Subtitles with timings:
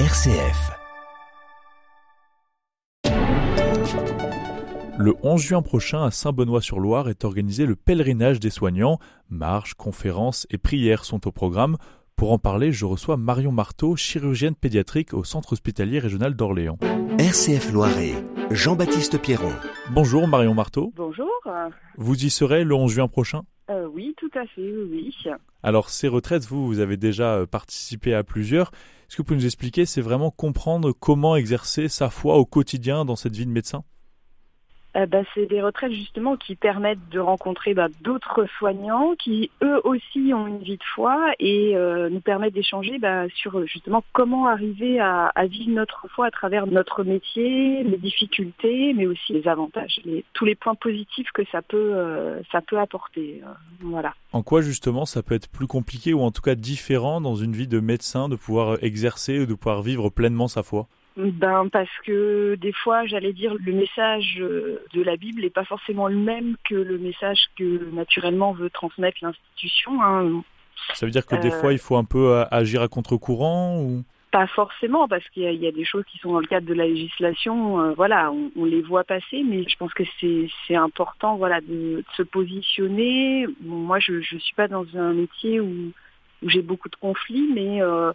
[0.00, 0.72] RCF.
[4.98, 8.98] Le 11 juin prochain, à Saint-Benoît-sur-Loire, est organisé le pèlerinage des soignants.
[9.30, 11.76] Marches, conférences et prières sont au programme.
[12.16, 16.78] Pour en parler, je reçois Marion Marteau, chirurgienne pédiatrique au Centre hospitalier régional d'Orléans.
[17.20, 18.14] RCF Loiret,
[18.50, 19.52] Jean-Baptiste Pierron.
[19.92, 20.92] Bonjour Marion Marteau.
[20.96, 21.30] Bonjour.
[21.98, 23.42] Vous y serez le 11 juin prochain?
[23.70, 25.14] Euh, oui, tout à fait, oui.
[25.62, 28.72] Alors ces retraites, vous, vous avez déjà euh, participé à plusieurs.
[29.08, 33.04] Est-ce que vous pouvez nous expliquer, c'est vraiment comprendre comment exercer sa foi au quotidien
[33.04, 33.84] dans cette vie de médecin?
[34.96, 39.80] Euh, bah, c'est des retraites justement qui permettent de rencontrer bah, d'autres soignants qui eux
[39.82, 44.46] aussi ont une vie de foi et euh, nous permettent d'échanger bah, sur justement comment
[44.46, 50.00] arriver à, vivre notre foi à travers notre métier, les difficultés, mais aussi les avantages,
[50.04, 53.42] les- tous les points positifs que ça peut euh, ça peut apporter.
[53.80, 54.14] voilà.
[54.32, 57.52] En quoi justement ça peut être plus compliqué ou en tout cas différent dans une
[57.52, 60.86] vie de médecin de pouvoir exercer ou de pouvoir vivre pleinement sa foi?
[61.16, 65.64] Ben parce que des fois, j'allais dire, le message euh, de la Bible n'est pas
[65.64, 70.02] forcément le même que le message que naturellement veut transmettre l'institution.
[70.02, 70.42] hein.
[70.94, 71.60] Ça veut dire que des Euh.
[71.60, 74.02] fois il faut un peu euh, agir à contre-courant ou?
[74.32, 76.46] Pas forcément, parce qu'il y, a- il y a des choses qui sont dans le
[76.48, 80.02] cadre de la législation, euh, voilà, on, on les voit passer, mais je pense que
[80.20, 83.46] c'est important, voilà, de, de se positionner.
[83.60, 85.92] Bon, moi, je je suis pas dans un métier où,
[86.42, 88.12] où j'ai beaucoup de conflits, mais euh,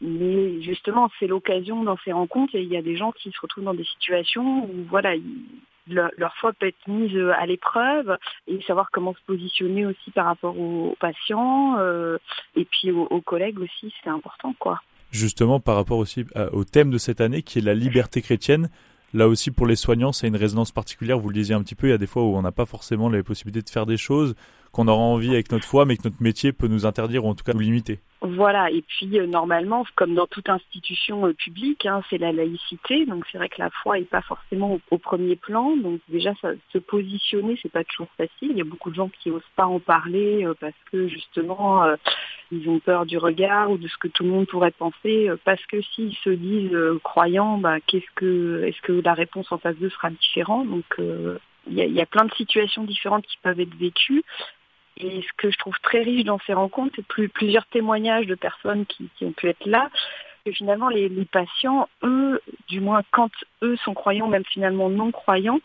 [0.00, 3.64] mais justement, c'est l'occasion dans ces rencontres, il y a des gens qui se retrouvent
[3.64, 5.14] dans des situations où, voilà,
[5.88, 10.58] leur, foi peut être mise à l'épreuve et savoir comment se positionner aussi par rapport
[10.58, 12.18] aux, patients euh,
[12.56, 14.80] et puis aux, aux collègues aussi, c'est important, quoi.
[15.10, 18.68] justement par rapport aussi euh, au thème de cette année qui est la liberté chrétienne.
[19.14, 21.86] Là aussi pour les soignants, c'est une résonance particulière, vous le disiez un petit peu,
[21.86, 23.96] il y a des fois où on n'a pas forcément les possibilités de faire des
[23.96, 24.34] choses
[24.72, 27.34] qu'on aura envie avec notre foi, mais que notre métier peut nous interdire ou en
[27.34, 28.00] tout cas nous limiter.
[28.28, 33.06] Voilà, et puis euh, normalement, comme dans toute institution euh, publique, hein, c'est la laïcité,
[33.06, 36.32] donc c'est vrai que la foi n'est pas forcément au, premier plan, donc déjà
[36.72, 38.50] se positionner, c'est pas toujours facile.
[38.50, 41.84] Il y a beaucoup de gens qui osent pas en parler euh, parce que justement
[42.50, 45.64] ils ont peur du regard ou de ce que tout le monde pourrait penser, parce
[45.66, 49.90] que s'ils se disent croyants, bah, qu'est-ce que est-ce que la réponse en face d'eux
[49.90, 50.68] sera différente?
[50.68, 50.84] Donc
[51.68, 54.24] il y a plein de situations différentes qui peuvent être vécues.
[54.98, 58.34] Et ce que je trouve très riche dans ces rencontres, c'est plus, plusieurs témoignages de
[58.34, 59.90] personnes qui, qui ont pu être là.
[60.44, 63.30] Que finalement, les, les patients, eux, du moins quand
[63.62, 65.60] eux sont croyants, même finalement non croyants,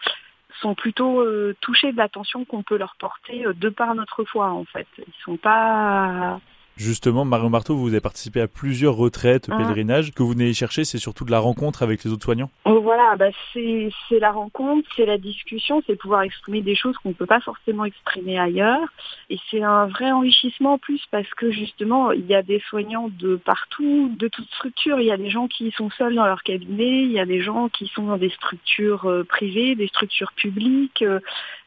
[0.59, 4.50] sont plutôt euh, touchés de l'attention qu'on peut leur porter euh, de par notre foi,
[4.50, 4.88] en fait.
[4.97, 6.40] Ils sont pas
[6.78, 9.58] Justement, Marion Marteau, vous avez participé à plusieurs retraites, Mhm.
[9.58, 10.12] pèlerinages.
[10.14, 12.50] Que vous venez chercher, c'est surtout de la rencontre avec les autres soignants.
[12.66, 16.98] Oh, Voilà, bah c'est c'est la rencontre, c'est la discussion, c'est pouvoir exprimer des choses
[16.98, 18.88] qu'on ne peut pas forcément exprimer ailleurs.
[19.30, 23.10] Et c'est un vrai enrichissement en plus parce que justement, il y a des soignants
[23.20, 25.00] de partout, de toutes structures.
[25.00, 27.42] Il y a des gens qui sont seuls dans leur cabinet, il y a des
[27.42, 31.04] gens qui sont dans des structures euh, privées, des structures publiques.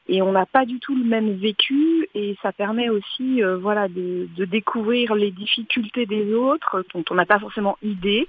[0.09, 3.88] Et on n'a pas du tout le même vécu et ça permet aussi euh, voilà
[3.88, 8.28] de, de découvrir les difficultés des autres dont on n'a pas forcément idée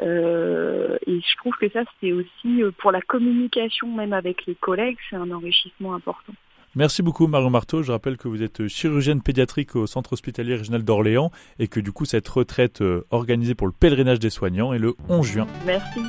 [0.00, 4.54] euh, et je trouve que ça, c'est aussi euh, pour la communication, même avec les
[4.54, 6.32] collègues, c'est un enrichissement important.
[6.76, 7.82] Merci beaucoup Marion Marteau.
[7.82, 11.90] Je rappelle que vous êtes chirurgienne pédiatrique au Centre hospitalier régional d'Orléans et que du
[11.90, 15.46] coup cette retraite organisée pour le pèlerinage des soignants est le 11 juin.
[15.66, 16.00] Merci.